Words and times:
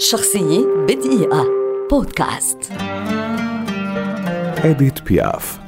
شخصية 0.00 0.66
بدقيقة. 0.88 1.46
بودكاست. 1.90 2.72
إديت 4.64 5.02
بياف 5.02 5.60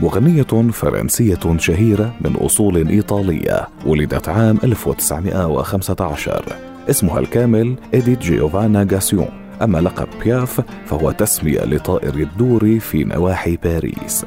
مغنية 0.00 0.70
فرنسية 0.72 1.56
شهيرة 1.58 2.14
من 2.20 2.36
أصول 2.36 2.88
إيطالية 2.88 3.68
ولدت 3.86 4.28
عام 4.28 4.58
1915 4.64 6.56
اسمها 6.90 7.18
الكامل 7.18 7.76
إديت 7.94 8.18
جيوفانا 8.18 8.86
غاسيون. 8.92 9.28
أما 9.62 9.78
لقب 9.78 10.08
بياف 10.24 10.60
فهو 10.86 11.10
تسمية 11.10 11.64
لطائر 11.64 12.14
الدوري 12.14 12.80
في 12.80 13.04
نواحي 13.04 13.56
باريس. 13.56 14.24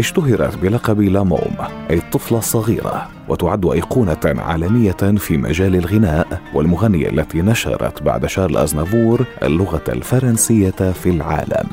اشتهرت 0.00 0.58
بلقب 0.58 1.00
لاموم 1.00 1.56
أي 1.90 1.96
الطفلة 1.96 2.38
الصغيرة 2.38 3.08
وتعد 3.28 3.66
أيقونة 3.66 4.20
عالمية 4.24 4.92
في 5.16 5.36
مجال 5.36 5.76
الغناء 5.76 6.40
والمغنية 6.54 7.08
التي 7.08 7.42
نشرت 7.42 8.02
بعد 8.02 8.26
شارل 8.26 8.56
أزنافور 8.56 9.24
اللغة 9.42 9.84
الفرنسية 9.88 10.70
في 10.70 11.10
العالم. 11.10 11.68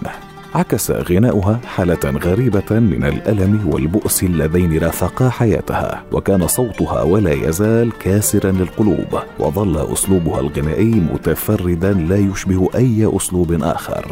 عكس 0.56 0.92
غناؤها 0.92 1.60
حالة 1.66 2.20
غريبة 2.24 2.80
من 2.80 3.06
الألم 3.06 3.70
والبؤس 3.72 4.24
اللذين 4.24 4.78
رافقا 4.78 5.30
حياتها 5.30 6.04
وكان 6.12 6.48
صوتها 6.48 7.02
ولا 7.02 7.34
يزال 7.34 7.92
كاسرا 7.98 8.52
للقلوب 8.52 9.20
وظل 9.40 9.94
أسلوبها 9.94 10.40
الغنائي 10.40 10.92
متفردا 11.14 11.94
لا 11.94 12.18
يشبه 12.18 12.70
أي 12.76 13.12
أسلوب 13.16 13.64
آخر. 13.64 14.06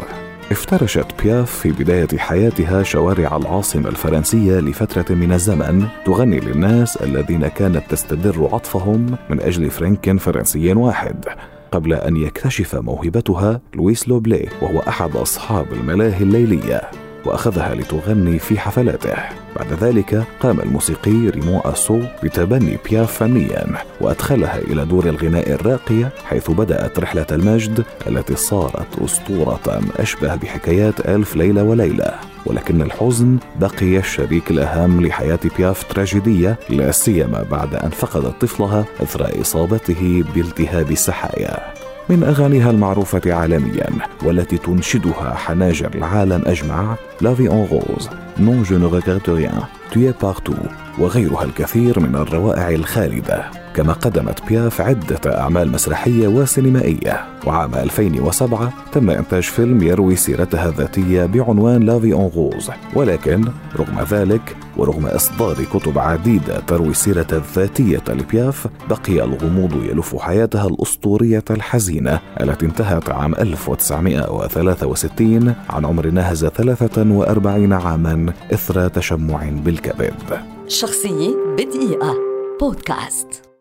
افترشت 0.50 1.06
بياف 1.22 1.50
في 1.50 1.72
بداية 1.72 2.18
حياتها 2.18 2.82
شوارع 2.82 3.36
العاصمة 3.36 3.88
الفرنسية 3.88 4.60
لفترة 4.60 5.14
من 5.14 5.32
الزمن 5.32 5.86
تغني 6.04 6.40
للناس 6.40 6.96
الذين 6.96 7.48
كانت 7.48 7.82
تستدر 7.90 8.48
عطفهم 8.52 9.16
من 9.30 9.40
أجل 9.40 9.70
فرنك 9.70 10.18
فرنسي 10.18 10.72
واحد. 10.72 11.24
قبل 11.72 11.92
أن 11.94 12.16
يكتشف 12.16 12.74
موهبتها 12.74 13.60
لويس 13.74 14.08
لوبلي 14.08 14.48
وهو 14.62 14.80
أحد 14.80 15.16
أصحاب 15.16 15.72
الملاهي 15.72 16.22
الليلية. 16.22 17.05
وأخذها 17.26 17.74
لتغني 17.74 18.38
في 18.38 18.58
حفلاته. 18.58 19.14
بعد 19.56 19.72
ذلك 19.84 20.24
قام 20.40 20.60
الموسيقي 20.60 21.28
ريمون 21.28 21.60
أسو 21.64 22.00
بتبني 22.22 22.78
بياف 22.90 23.12
فنيا 23.12 23.66
وأدخلها 24.00 24.58
إلى 24.58 24.84
دور 24.84 25.08
الغناء 25.08 25.52
الراقية 25.52 26.12
حيث 26.24 26.50
بدأت 26.50 26.98
رحلة 26.98 27.26
المجد 27.32 27.84
التي 28.06 28.36
صارت 28.36 28.98
أسطورة 29.04 29.80
أشبه 29.98 30.34
بحكايات 30.34 31.08
ألف 31.08 31.36
ليلة 31.36 31.62
وليلة. 31.62 32.14
ولكن 32.46 32.82
الحزن 32.82 33.38
بقي 33.60 33.98
الشريك 33.98 34.50
الأهم 34.50 35.06
لحياة 35.06 35.38
بياف 35.58 35.82
تراجيدية 35.82 36.58
لا 36.70 36.90
سيما 36.90 37.44
بعد 37.50 37.74
أن 37.74 37.90
فقدت 37.90 38.40
طفلها 38.40 38.84
إثر 39.02 39.40
إصابته 39.40 40.24
بالتهاب 40.34 40.90
السحايا 40.90 41.85
من 42.08 42.22
أغانيها 42.22 42.70
المعروفة 42.70 43.34
عالميا 43.34 43.90
والتي 44.24 44.58
تنشدها 44.58 45.34
حناجر 45.34 45.90
العالم 45.94 46.42
أجمع 46.46 46.96
La 47.20 47.31
vie 47.31 47.48
en 47.48 47.68
rose 47.72 48.10
non 48.38 48.62
je 48.62 49.00
regrette 49.00 49.28
rien 49.28 49.66
tu 49.92 49.98
es 50.08 50.12
partout 50.12 50.86
وغيرها 50.98 51.44
الكثير 51.44 52.00
من 52.00 52.16
الروائع 52.16 52.70
الخالدة. 52.70 53.44
كما 53.74 53.92
قدمت 53.92 54.48
بياف 54.48 54.80
عدة 54.80 55.38
أعمال 55.40 55.72
مسرحية 55.72 56.28
وسينمائية. 56.28 57.24
وعام 57.46 57.74
2007 57.74 58.72
تم 58.92 59.10
إنتاج 59.10 59.42
فيلم 59.42 59.82
يروي 59.82 60.16
سيرتها 60.16 60.68
الذاتية 60.68 61.26
بعنوان 61.26 61.82
La 61.82 61.94
vie 61.94 62.12
en 62.12 62.26
rose 62.26 62.70
ولكن 62.94 63.44
رغم 63.76 64.04
ذلك 64.10 64.56
ورغم 64.76 65.06
إصدار 65.06 65.64
كتب 65.64 65.98
عديدة 65.98 66.60
تروي 66.60 66.88
السيرة 66.88 67.26
الذاتية 67.32 68.02
لبياف 68.08 68.66
بقي 68.90 69.24
الغموض 69.24 69.84
يلف 69.84 70.16
حياتها 70.16 70.66
الأسطورية 70.66 71.44
الحزينة 71.50 72.20
التي 72.40 72.66
انتهت 72.66 73.10
عام 73.10 73.34
1963 73.34 75.54
عن 75.70 75.84
عمر 75.84 76.06
ناهز 76.06 76.46
43 76.46 77.72
عاما 77.72 78.32
إثر 78.52 78.88
تشمع 78.88 79.50
بالكبد. 79.50 80.14
شخصية 80.68 81.34
بدقيقة. 81.58 82.14
بودكاست. 82.60 83.55